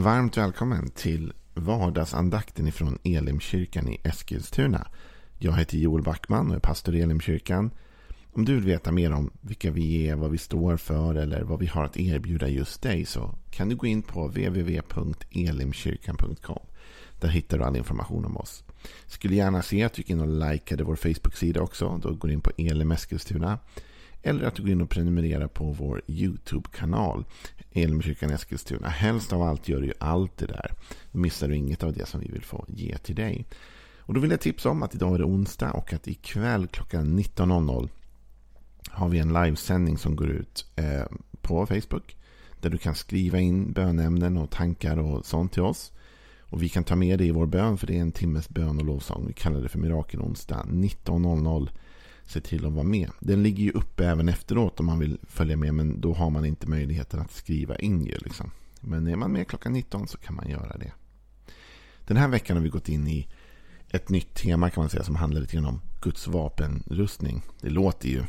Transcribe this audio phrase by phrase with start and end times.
[0.00, 4.86] Varmt välkommen till vardagsandakten ifrån Elimkyrkan i Eskilstuna.
[5.38, 7.70] Jag heter Joel Backman och är pastor i Elimkyrkan.
[8.32, 11.58] Om du vill veta mer om vilka vi är, vad vi står för eller vad
[11.58, 16.66] vi har att erbjuda just dig så kan du gå in på www.elimkyrkan.com.
[17.20, 18.64] Där hittar du all information om oss.
[19.06, 22.00] Skulle gärna se att du gick in och likade vår Facebook-sida också.
[22.02, 23.58] Då går du in på Elim Eskilstuna.
[24.22, 27.24] Eller att du går in och prenumererar på vår YouTube-kanal.
[27.72, 28.88] Elimkyrkan Eskilstuna.
[28.88, 30.72] Helst av allt gör du ju allt det där.
[31.12, 33.46] Då missar du inget av det som vi vill få ge till dig.
[33.98, 37.18] Och då vill jag tipsa om att idag är det onsdag och att ikväll klockan
[37.18, 37.88] 19.00
[38.88, 41.04] har vi en livesändning som går ut eh,
[41.42, 42.16] på Facebook.
[42.60, 45.92] Där du kan skriva in bönämnen och tankar och sånt till oss.
[46.40, 48.78] Och vi kan ta med det i vår bön för det är en timmes bön
[48.78, 49.26] och lovsång.
[49.26, 51.68] Vi kallar det för Mirakelonsdag 19.00
[52.30, 53.10] se till att vara med.
[53.20, 55.74] Den ligger ju uppe även efteråt om man vill följa med.
[55.74, 58.18] Men då har man inte möjligheten att skriva in ju.
[58.18, 58.50] Liksom.
[58.80, 60.92] Men är man med klockan 19 så kan man göra det.
[62.06, 63.28] Den här veckan har vi gått in i
[63.88, 65.04] ett nytt tema kan man säga.
[65.04, 67.42] Som handlar lite grann om Guds vapenrustning.
[67.60, 68.24] Det låter ju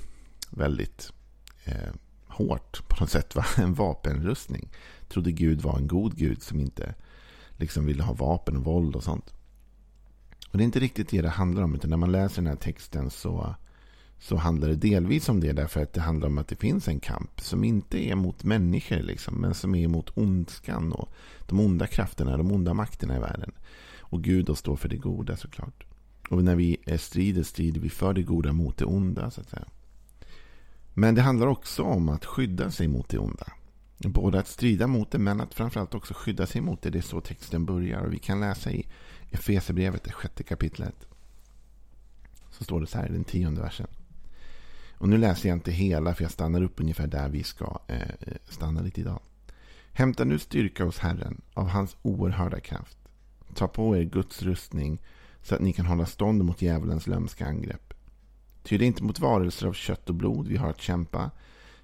[0.49, 1.13] väldigt
[1.63, 1.93] eh,
[2.27, 3.35] hårt på något sätt.
[3.35, 3.45] Va?
[3.57, 4.69] En vapenrustning.
[5.09, 6.95] Trodde Gud var en god Gud som inte
[7.57, 9.33] liksom ville ha vapen och våld och sånt.
[10.51, 11.75] Och det är inte riktigt det det handlar om.
[11.75, 13.55] Utan när man läser den här texten så
[14.21, 16.99] så handlar det delvis om det därför att det handlar om att det finns en
[16.99, 21.13] kamp som inte är mot människor liksom, men som är mot ondskan och
[21.47, 23.51] de onda krafterna, de onda makterna i världen.
[23.99, 25.85] Och Gud då står för det goda såklart.
[26.29, 29.67] Och när vi strider, strider vi för det goda mot det onda så att säga.
[30.93, 33.47] Men det handlar också om att skydda sig mot det onda.
[33.97, 36.89] Både att strida mot det men att framförallt också skydda sig mot det.
[36.89, 38.01] Det är så texten börjar.
[38.01, 38.87] Och vi kan läsa i
[39.29, 41.07] Efesierbrevet, det sjätte kapitlet.
[42.51, 43.87] Så står det så här i den tionde versen.
[45.01, 48.07] Och nu läser jag inte hela för jag stannar upp ungefär där vi ska eh,
[48.49, 49.19] stanna lite idag.
[49.93, 52.97] Hämta nu styrka hos Herren av hans oerhörda kraft.
[53.55, 55.01] Ta på er Guds rustning
[55.41, 57.93] så att ni kan hålla stånd mot djävulens lömska angrepp.
[58.63, 61.31] Ty det är inte mot varelser av kött och blod vi har att kämpa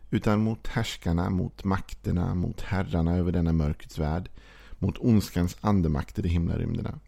[0.10, 4.30] utan mot härskarna, mot makterna, mot herrarna över denna mörkrets värld,
[4.80, 7.00] mot ondskans andemakter i himlarymderna.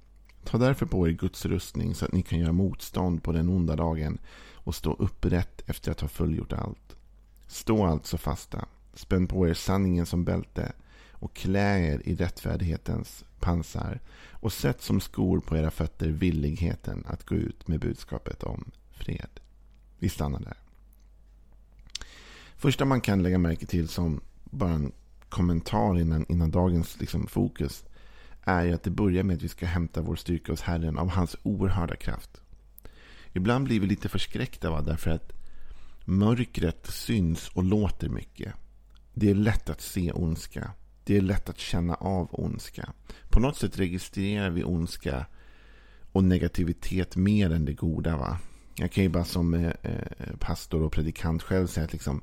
[0.49, 3.75] Ta därför på er Guds rustning så att ni kan göra motstånd på den onda
[3.75, 4.17] dagen
[4.53, 6.95] och stå upprätt efter att ha fullgjort allt.
[7.47, 10.71] Stå alltså fasta, spänn på er sanningen som bälte
[11.11, 13.99] och klä er i rättfärdighetens pansar
[14.31, 19.39] och sätt som skor på era fötter villigheten att gå ut med budskapet om fred.
[19.99, 20.57] Vi stannar där.
[22.57, 24.91] Första man kan lägga märke till som bara en
[25.29, 27.83] kommentar innan, innan dagens liksom, fokus
[28.49, 31.09] är ju att det börjar med att vi ska hämta vår styrka hos Herren av
[31.09, 32.41] hans oerhörda kraft.
[33.33, 34.81] Ibland blir vi lite förskräckta va?
[34.81, 35.31] därför att
[36.05, 38.53] mörkret syns och låter mycket.
[39.13, 40.71] Det är lätt att se ondska.
[41.03, 42.93] Det är lätt att känna av ondska.
[43.29, 45.25] På något sätt registrerar vi ondska
[46.11, 48.17] och negativitet mer än det goda.
[48.17, 48.39] va?
[48.75, 52.21] Jag kan ju bara som eh, eh, pastor och predikant själv säga att liksom,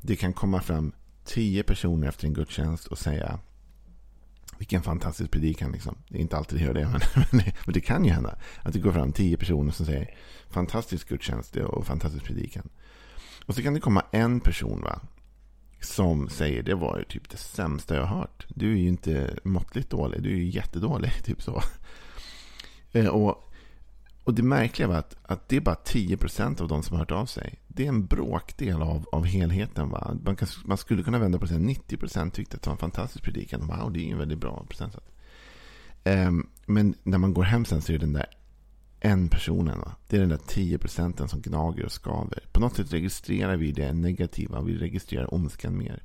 [0.00, 0.92] det kan komma fram
[1.24, 3.38] tio personer efter en gudstjänst och säga
[4.58, 5.72] vilken fantastisk predikan.
[5.72, 5.96] Liksom.
[6.08, 7.00] Det är inte alltid det gör det,
[7.30, 8.38] men, men det kan ju hända.
[8.62, 10.14] Att det går fram tio personer som säger
[10.50, 12.68] fantastisk gudstjänst och fantastisk predikan.
[13.46, 15.00] Och så kan det komma en person va,
[15.80, 18.46] som säger det var ju typ det sämsta jag har hört.
[18.48, 21.12] Du är ju inte måttligt dålig, du är ju jättedålig.
[21.24, 21.62] Typ så.
[22.92, 23.43] Eh, och
[24.24, 27.10] och det märkliga var att, att det är bara 10% av de som har hört
[27.10, 27.58] av sig.
[27.68, 29.90] Det är en bråkdel av, av helheten.
[29.90, 30.16] Va?
[30.24, 33.24] Man, kan, man skulle kunna vända på det 90% tyckte att det var en fantastisk
[33.24, 33.66] predikan.
[33.66, 35.06] Wow, det är en väldigt bra procentsats.
[36.04, 38.26] Um, ehm, men när man går hem sen så är det den där
[39.00, 39.78] en personen.
[39.78, 39.96] Va?
[40.08, 42.44] Det är den där 10% som gnager och skaver.
[42.52, 44.62] På något sätt registrerar vi det negativa.
[44.62, 46.02] Vi registrerar ondskan mer.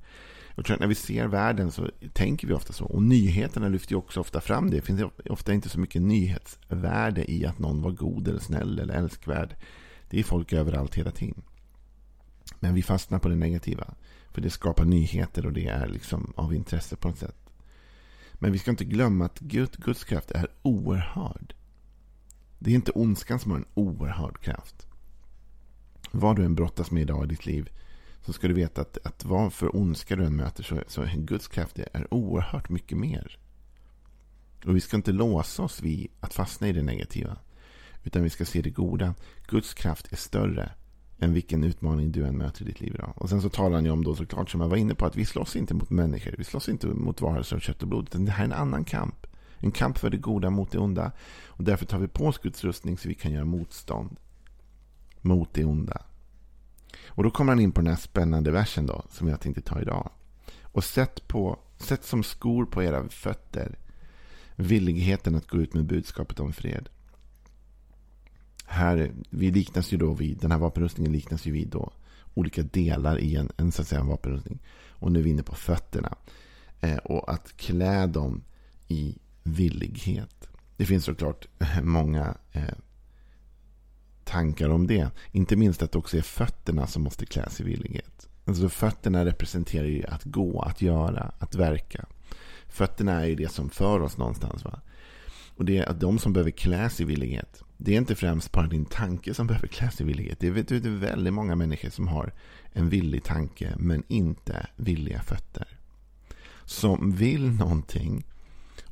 [0.60, 2.86] Jag tror att när vi ser världen så tänker vi ofta så.
[2.86, 4.76] Och nyheterna lyfter ju också ofta fram det.
[4.76, 8.94] Det finns ofta inte så mycket nyhetsvärde i att någon var god eller snäll eller
[8.94, 9.56] älskvärd.
[10.10, 11.42] Det är folk överallt hela tiden.
[12.60, 13.94] Men vi fastnar på det negativa.
[14.32, 17.50] För det skapar nyheter och det är liksom av intresse på något sätt.
[18.34, 21.54] Men vi ska inte glömma att Gud, Guds kraft är oerhörd.
[22.60, 24.88] Det är inte ondskan som har en oerhörd kraft.
[26.12, 27.70] Vad du än brottas med idag i ditt liv
[28.26, 31.48] så ska du veta att, att vad för ondska du än möter så, så Guds
[31.48, 33.40] kraft är oerhört mycket mer.
[34.66, 37.38] Och vi ska inte låsa oss vid att fastna i det negativa.
[38.04, 39.14] Utan vi ska se det goda.
[39.48, 40.72] Guds kraft är större
[41.20, 43.14] än vilken utmaning du än möter i ditt liv idag.
[43.16, 45.16] Och sen så talar han ju om då såklart som jag var inne på att
[45.16, 46.36] vi slåss inte mot människor.
[46.38, 48.08] Vi slåss inte mot varelser av kött och blod.
[48.08, 49.28] Utan det här är en annan kamp.
[49.58, 51.12] En kamp för det goda mot det onda.
[51.46, 54.18] Och därför tar vi på oss Guds rustning så vi kan göra motstånd
[55.22, 56.02] mot det onda.
[57.10, 59.82] Och då kommer han in på den här spännande versen då, som jag tänkte ta
[59.82, 60.10] idag.
[60.64, 63.78] Och sätt på Sätt som skor på era fötter
[64.56, 66.90] villigheten att gå ut med budskapet om fred.
[68.66, 71.92] Här, vi liknas ju då vid, den här vapenrustningen liknas ju vid då
[72.34, 74.60] olika delar i en, en, så att säga, en vapenrustning.
[74.90, 76.16] Och nu är vi inne på fötterna.
[76.80, 78.44] Eh, och att klä dem
[78.88, 80.50] i villighet.
[80.78, 81.48] Det finns såklart
[81.84, 82.64] många eh,
[84.30, 85.10] tankar om det.
[85.32, 88.30] Inte minst att det också är fötterna som måste kläs i villighet.
[88.46, 92.06] Alltså fötterna representerar ju att gå, att göra, att verka.
[92.68, 94.66] Fötterna är ju det som för oss någonstans.
[94.66, 94.80] Va?
[95.56, 97.64] Och det är att de som behöver kläs i villighet.
[97.78, 100.40] Det är inte främst bara din tanke som behöver kläs i villighet.
[100.40, 102.34] Det är, det är väldigt många människor som har
[102.74, 105.68] en villig tanke men inte villiga fötter.
[106.66, 108.26] Som vill någonting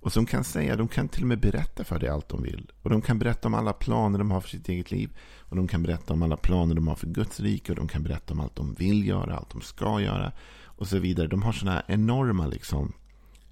[0.01, 2.71] och som kan säga, de kan till och med berätta för dig allt de vill.
[2.81, 5.17] Och de kan berätta om alla planer de har för sitt eget liv.
[5.39, 7.71] Och de kan berätta om alla planer de har för Guds rike.
[7.71, 10.31] Och de kan berätta om allt de vill göra, allt de ska göra.
[10.63, 11.27] Och så vidare.
[11.27, 12.93] De har sådana enorma liksom,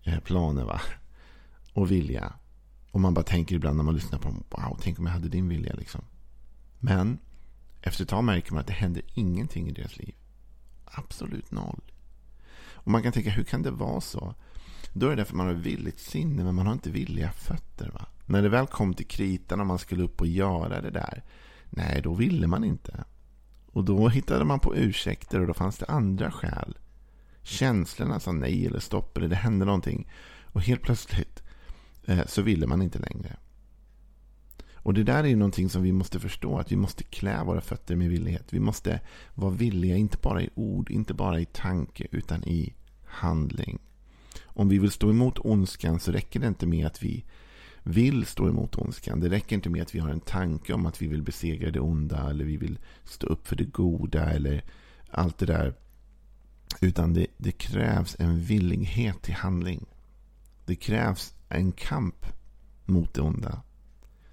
[0.04, 0.82] eh, planer va.
[1.74, 2.34] Och vilja.
[2.92, 4.44] Och man bara tänker ibland när man lyssnar på dem.
[4.50, 6.02] Wow, tänk om jag hade din vilja liksom.
[6.80, 7.18] Men
[7.82, 10.16] efter ett tag märker man att det händer ingenting i deras liv.
[10.86, 11.82] Absolut noll.
[12.74, 14.36] Och man kan tänka, hur kan det vara så?
[14.98, 17.90] Då är det därför man har villigt sinne, men man har inte villiga fötter.
[17.94, 18.06] Va?
[18.26, 21.24] När det väl kom till kritan och man skulle upp och göra det där,
[21.70, 23.04] nej, då ville man inte.
[23.72, 26.78] Och då hittade man på ursäkter och då fanns det andra skäl.
[27.42, 30.12] Känslorna sa nej eller stopp eller det hände någonting.
[30.44, 31.44] Och helt plötsligt
[32.06, 33.36] eh, så ville man inte längre.
[34.74, 36.58] Och det där är ju någonting som vi måste förstå.
[36.58, 38.54] Att vi måste klä våra fötter med villighet.
[38.54, 39.02] Vi måste
[39.34, 42.74] vara villiga, inte bara i ord, inte bara i tanke, utan i
[43.06, 43.80] handling.
[44.56, 47.26] Om vi vill stå emot ondskan så räcker det inte med att vi
[47.84, 49.20] vill stå emot ondskan.
[49.20, 51.80] Det räcker inte med att vi har en tanke om att vi vill besegra det
[51.80, 54.64] onda eller vi vill stå upp för det goda eller
[55.10, 55.74] allt det där.
[56.82, 59.86] Utan det, det krävs en villighet till handling.
[60.66, 62.26] Det krävs en kamp
[62.86, 63.62] mot det onda.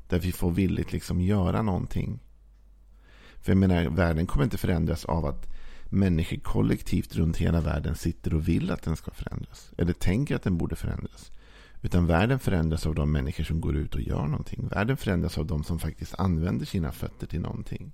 [0.09, 2.19] Där vi får villigt liksom göra någonting.
[3.41, 5.49] För jag menar, världen kommer inte förändras av att
[5.93, 9.71] människor kollektivt runt hela världen sitter och vill att den ska förändras.
[9.79, 11.33] Eller tänker att den borde förändras.
[11.83, 14.69] Utan världen förändras av de människor som går ut och gör någonting.
[14.69, 17.93] Världen förändras av de som faktiskt använder sina fötter till någonting.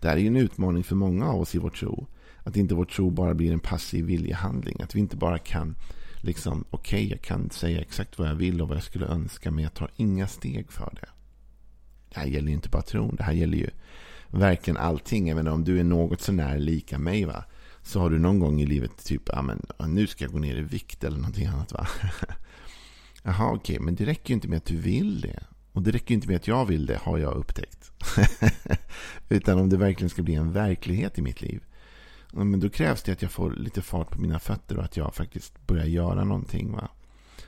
[0.00, 2.06] Det här är ju en utmaning för många av oss i vår tro.
[2.38, 4.82] Att inte vår tro bara blir en passiv viljehandling.
[4.82, 5.76] Att vi inte bara kan,
[6.20, 9.50] liksom, okej, okay, jag kan säga exakt vad jag vill och vad jag skulle önska,
[9.50, 11.08] men jag tar inga steg för det.
[12.08, 13.16] Det här gäller ju inte bara tron.
[13.16, 13.70] Det här gäller ju
[14.30, 15.28] verkligen allting.
[15.28, 17.44] Även om du är något sånär lika mig va.
[17.82, 20.56] Så har du någon gång i livet typ, ja men nu ska jag gå ner
[20.56, 21.86] i vikt eller någonting annat va.
[23.22, 25.42] Jaha okej, okay, men det räcker ju inte med att du vill det.
[25.72, 27.92] Och det räcker ju inte med att jag vill det, har jag upptäckt.
[29.28, 31.62] Utan om det verkligen ska bli en verklighet i mitt liv.
[32.32, 35.14] Men då krävs det att jag får lite fart på mina fötter och att jag
[35.14, 36.72] faktiskt börjar göra någonting.
[36.72, 36.88] Va?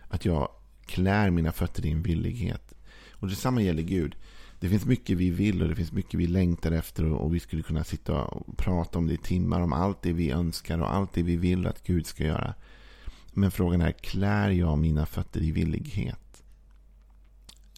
[0.08, 0.48] Att jag
[0.86, 2.74] klär mina fötter i en villighet.
[3.12, 4.16] Och detsamma gäller Gud
[4.60, 7.40] det finns mycket vi vill och det finns mycket vi längtar efter och, och vi
[7.40, 10.94] skulle kunna sitta och prata om det i timmar om allt det vi önskar och
[10.94, 12.54] allt det vi vill att Gud ska göra.
[13.32, 16.42] Men frågan är, klär jag mina fötter i villighet?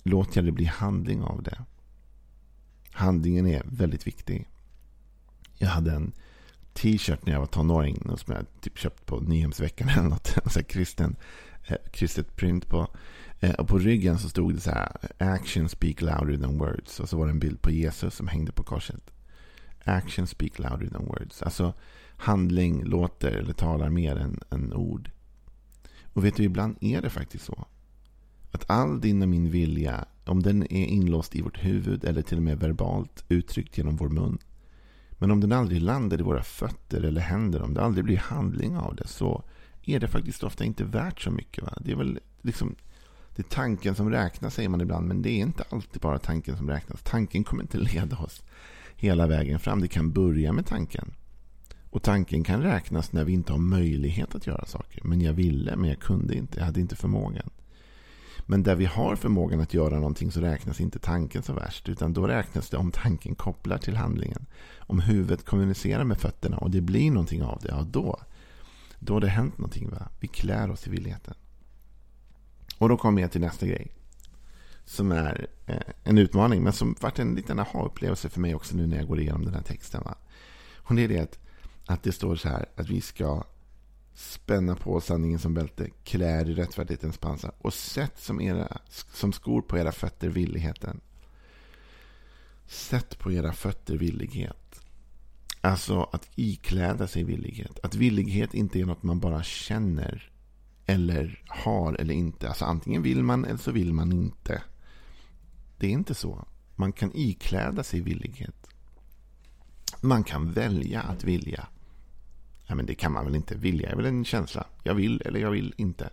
[0.03, 1.65] Låter jag det bli handling av det?
[2.93, 4.49] Handlingen är väldigt viktig.
[5.59, 6.13] Jag hade en
[6.73, 10.39] t-shirt när jag var tonåring som jag typ köpt på Nyhemsveckan eller något.
[10.45, 11.17] Alltså kristen,
[11.67, 12.89] eh, kristet print på.
[13.41, 17.01] Eh, och på ryggen så stod det så här Action speak louder than words.
[17.01, 19.11] Och så var det en bild på Jesus som hängde på korset.
[19.85, 21.43] Action speak louder than words.
[21.43, 21.75] Alltså
[22.17, 25.11] handling låter eller talar mer än, än ord.
[26.13, 27.67] Och vet du, ibland är det faktiskt så.
[28.53, 32.37] Att all din och min vilja, om den är inlåst i vårt huvud eller till
[32.37, 34.39] och med verbalt uttryckt genom vår mun.
[35.13, 38.77] Men om den aldrig landar i våra fötter eller händer, om det aldrig blir handling
[38.77, 39.45] av det, så
[39.83, 41.65] är det faktiskt ofta inte värt så mycket.
[41.65, 41.79] Va?
[41.81, 42.75] Det är väl liksom
[43.41, 46.57] det är tanken som räknas säger man ibland, men det är inte alltid bara tanken
[46.57, 47.03] som räknas.
[47.03, 48.43] Tanken kommer inte leda oss
[48.97, 49.81] hela vägen fram.
[49.81, 51.13] Det kan börja med tanken.
[51.91, 55.05] Och tanken kan räknas när vi inte har möjlighet att göra saker.
[55.05, 56.59] Men jag ville, men jag kunde inte.
[56.59, 57.51] Jag hade inte förmågan.
[58.47, 61.89] Men där vi har förmågan att göra någonting så räknas inte tanken så värst.
[61.89, 64.47] Utan då räknas det om tanken kopplar till handlingen.
[64.79, 67.69] Om huvudet kommunicerar med fötterna och det blir någonting av det.
[67.69, 68.21] Ja, då,
[68.99, 69.91] då har det hänt någonting.
[69.91, 70.09] Va?
[70.21, 71.35] Vi klär oss i villigheten.
[72.81, 73.93] Och då kommer jag till nästa grej.
[74.85, 78.87] Som är eh, en utmaning, men som varit en liten aha-upplevelse för mig också nu
[78.87, 80.03] när jag går igenom den här texten.
[80.05, 80.15] Va?
[80.77, 81.39] Och det är det att,
[81.87, 83.45] att det står så här att vi ska
[84.15, 89.63] spänna på sanningen som bälte, klär i rättfärdighetens pansar och sätt som, era, som skor
[89.63, 91.01] på era fötter villigheten.
[92.67, 94.81] Sätt på era fötter villighet.
[95.61, 97.79] Alltså att ikläda sig villighet.
[97.83, 100.31] Att villighet inte är något man bara känner
[100.91, 102.49] eller har eller inte.
[102.49, 104.63] Alltså antingen vill man eller så vill man inte.
[105.79, 106.45] Det är inte så.
[106.77, 108.67] Man kan ikläda sig villighet.
[110.01, 111.67] Man kan välja att vilja.
[112.67, 113.55] Ja, men det kan man väl inte.
[113.55, 114.67] Vilja är väl en känsla.
[114.83, 116.11] Jag vill eller jag vill inte.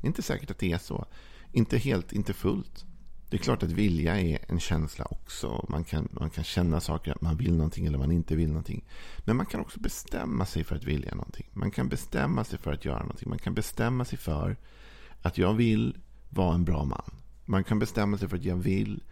[0.00, 1.06] Det är inte säkert att det är så.
[1.52, 2.84] Inte helt, inte fullt.
[3.36, 5.66] Det är klart att vilja är en känsla också.
[5.68, 8.84] Man kan, man kan känna saker, att man vill någonting eller man inte vill någonting.
[9.18, 11.46] Men man kan också bestämma sig för att vilja någonting.
[11.52, 13.28] Man kan bestämma sig för att göra någonting.
[13.28, 14.56] Man kan bestämma sig för
[15.22, 15.96] att jag vill
[16.28, 17.10] vara en bra man.
[17.44, 19.02] Man kan bestämma sig för att jag vill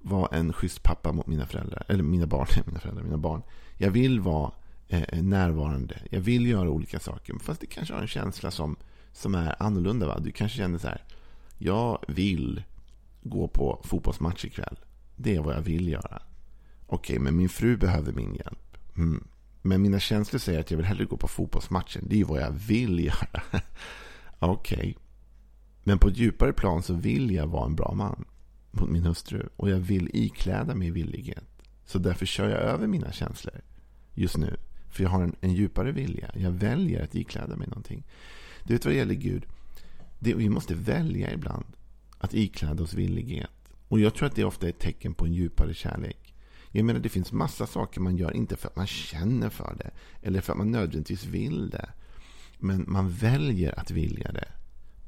[0.00, 1.84] vara en schysst pappa mot mina föräldrar.
[1.88, 3.42] Eller mina barn, mina föräldrar, mina barn.
[3.76, 4.52] Jag vill vara
[4.88, 5.98] eh, närvarande.
[6.10, 7.34] Jag vill göra olika saker.
[7.42, 8.76] Fast det kanske har en känsla som,
[9.12, 10.06] som är annorlunda.
[10.06, 10.18] Va?
[10.18, 11.02] Du kanske känner så här.
[11.58, 12.62] Jag vill
[13.26, 14.78] gå på fotbollsmatch ikväll.
[15.16, 16.22] Det är vad jag vill göra.
[16.86, 18.76] Okej, men min fru behöver min hjälp.
[18.96, 19.24] Mm.
[19.62, 22.04] Men mina känslor säger att jag vill hellre gå på fotbollsmatchen.
[22.08, 23.42] Det är vad jag vill göra.
[24.38, 24.96] Okej.
[25.84, 28.24] Men på ett djupare plan så vill jag vara en bra man
[28.70, 29.48] mot min hustru.
[29.56, 31.44] Och jag vill ikläda mig villighet.
[31.84, 33.60] Så därför kör jag över mina känslor
[34.14, 34.56] just nu.
[34.90, 36.30] För jag har en, en djupare vilja.
[36.34, 38.06] Jag väljer att ikläda mig någonting.
[38.64, 39.46] Du vet vad det gäller Gud.
[40.18, 41.64] Det, vi måste välja ibland
[42.18, 43.50] att ikläda oss villighet.
[43.88, 46.34] Och jag tror att det ofta är ett tecken på en djupare kärlek.
[46.72, 49.90] Jag menar det finns massa saker man gör, inte för att man känner för det.
[50.22, 51.88] Eller för att man nödvändigtvis vill det.
[52.58, 54.48] Men man väljer att vilja det.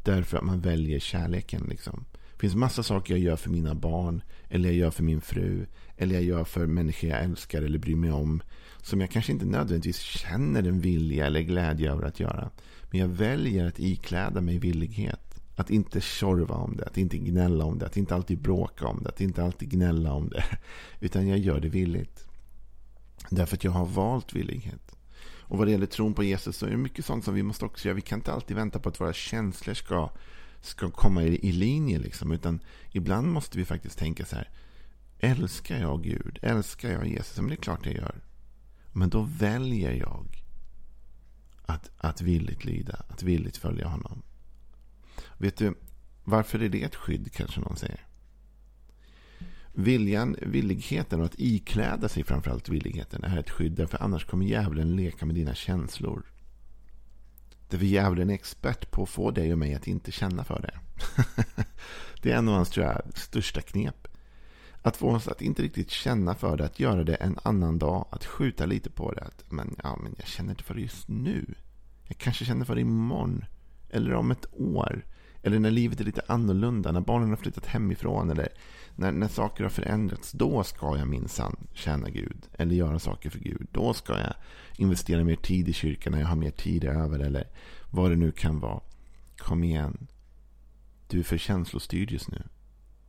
[0.02, 1.66] Därför att man väljer kärleken.
[1.68, 2.04] Liksom.
[2.32, 4.22] Det finns massa saker jag gör för mina barn.
[4.48, 5.66] Eller jag gör för min fru.
[5.96, 8.42] Eller jag gör för människor jag älskar eller bryr mig om.
[8.82, 12.50] Som jag kanske inte nödvändigtvis känner en vilja eller glädje över att göra.
[12.90, 15.27] Men jag väljer att ikläda mig villighet.
[15.58, 19.02] Att inte tjorva om det, att inte gnälla om det, att inte alltid bråka om
[19.02, 20.44] det, att inte alltid gnälla om det.
[21.00, 22.26] Utan jag gör det villigt.
[23.30, 24.96] Därför att jag har valt villighet.
[25.40, 27.64] Och vad det gäller tron på Jesus så är det mycket sånt som vi måste
[27.64, 27.94] också göra.
[27.94, 30.10] Vi kan inte alltid vänta på att våra känslor ska,
[30.60, 31.98] ska komma i, i linje.
[31.98, 32.60] Liksom, utan
[32.90, 34.50] ibland måste vi faktiskt tänka så här.
[35.18, 36.38] Älskar jag Gud?
[36.42, 37.36] Älskar jag Jesus?
[37.36, 38.20] Men det är klart jag gör.
[38.92, 40.44] Men då väljer jag
[41.66, 44.22] att, att villigt lyda, att villigt följa honom.
[45.38, 45.74] Vet du,
[46.24, 48.06] varför är det ett skydd kanske någon säger?
[49.72, 53.72] Viljan, villigheten och att ikläda sig framförallt villigheten är ett skydd.
[53.72, 56.22] Därför annars kommer djävulen leka med dina känslor.
[57.68, 60.78] Därför djävulen är expert på att få dig och mig att inte känna för det.
[62.22, 64.08] det är en av hans tror jag, största knep.
[64.82, 68.08] Att få oss att inte riktigt känna för det, att göra det en annan dag,
[68.10, 69.20] att skjuta lite på det.
[69.20, 71.54] Att, men, ja, men jag känner inte för det just nu.
[72.02, 73.44] Jag kanske känner för det imorgon.
[73.90, 75.04] Eller om ett år.
[75.42, 78.48] Eller när livet är lite annorlunda, när barnen har flyttat hemifrån eller
[78.96, 80.32] när, när saker har förändrats.
[80.32, 83.66] Då ska jag minsann tjäna Gud eller göra saker för Gud.
[83.72, 84.34] Då ska jag
[84.76, 87.46] investera mer tid i kyrkan när jag har mer tid över eller
[87.90, 88.80] vad det nu kan vara.
[89.36, 90.06] Kom igen.
[91.08, 92.42] Du är för känslostyrd just nu.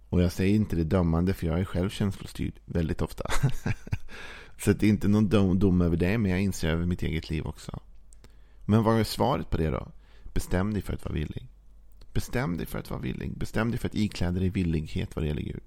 [0.09, 3.23] Och jag säger inte det dömande för jag är själv känslostyrd väldigt ofta.
[4.57, 7.29] Så det är inte någon dom, dom över det men jag inser över mitt eget
[7.29, 7.79] liv också.
[8.65, 9.91] Men vad är svaret på det då?
[10.33, 11.47] Bestäm dig för att vara villig.
[12.13, 13.37] Bestäm dig för att vara villig.
[13.37, 15.63] Bestäm dig för att ikläda dig villighet vad det gäller Gud.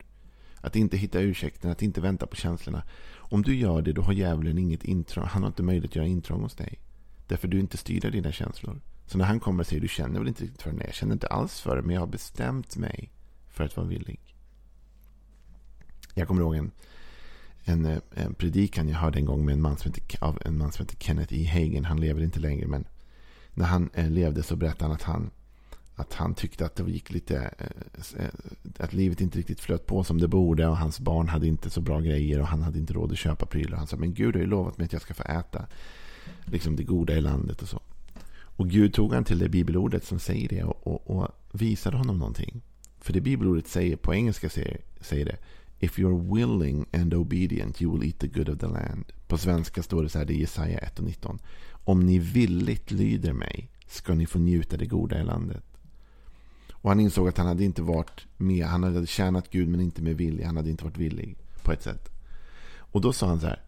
[0.61, 2.83] Att inte hitta ursäkten, att inte vänta på känslorna.
[3.15, 5.27] Om du gör det, då har djävulen inget intrång.
[5.27, 6.79] Han har inte möjlighet att göra intrång hos dig.
[7.27, 8.81] Därför du inte styr dina känslor.
[9.07, 10.77] Så när han kommer och säger du känner väl inte riktigt för det?
[10.77, 13.11] Nej, jag känner inte alls för det, men jag har bestämt mig
[13.49, 14.21] för att vara villig.
[16.15, 16.71] Jag kommer ihåg en,
[17.65, 20.59] en, eh, en predikan jag hörde en gång med en man som heter, av en
[20.59, 21.45] man som heter Kenneth E.
[21.45, 21.85] Hagen.
[21.85, 22.85] Han lever inte längre, men
[23.55, 25.31] när han eh, levde så berättade han att han
[25.95, 28.31] att han tyckte att det gick lite eh, eh,
[28.79, 31.81] att livet inte riktigt flöt på som det borde och hans barn hade inte så
[31.81, 33.79] bra grejer och han hade inte råd att köpa prylar.
[33.79, 35.67] Han sa men Gud har ju lovat mig att jag ska få äta
[36.45, 37.81] liksom det goda i landet och så.
[38.57, 42.19] Och Gud tog han till det bibelordet som säger det och, och, och visade honom
[42.19, 42.63] någonting.
[43.01, 45.37] För det bibelordet säger, på engelska säger, säger det
[45.79, 49.05] If you're willing and obedient you will eat the good of the land.
[49.27, 51.39] På svenska står det så här, det är Jesaja 1 och 19.
[51.85, 55.65] Om ni villigt lyder mig ska ni få njuta det goda i landet.
[56.83, 58.67] Och han insåg att han hade inte varit med.
[58.67, 60.47] Han hade tjänat Gud men inte med vilja.
[60.47, 62.09] Han hade inte varit villig på ett sätt.
[62.77, 63.63] Och då sa han så här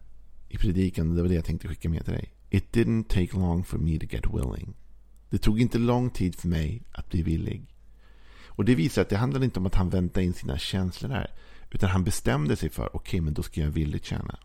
[0.49, 2.33] i predikan, det var det jag tänkte skicka med till dig.
[2.49, 4.73] It didn't take long for me to get willing.
[5.29, 7.65] Det tog inte lång tid för mig att bli villig.
[8.45, 11.31] Och det visar att det handlade inte om att han väntade in sina känslor där.
[11.71, 14.39] Utan han bestämde sig för, okej okay, men då ska jag villigt tjäna.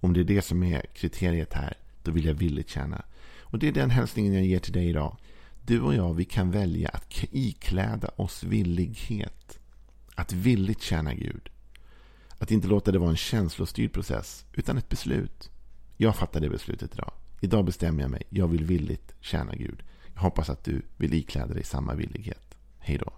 [0.00, 3.04] Om det är det som är kriteriet här, då vill jag villigt tjäna.
[3.40, 5.16] Och det är den hälsningen jag ger till dig idag.
[5.68, 9.58] Du och jag, vi kan välja att ikläda oss villighet.
[10.14, 11.48] Att villigt tjäna Gud.
[12.38, 15.50] Att inte låta det vara en känslostyrd process, utan ett beslut.
[15.96, 17.12] Jag fattar det beslutet idag.
[17.40, 18.22] Idag bestämmer jag mig.
[18.28, 19.82] Jag vill villigt tjäna Gud.
[20.14, 22.54] Jag hoppas att du vill ikläda dig samma villighet.
[22.78, 23.12] Hej då.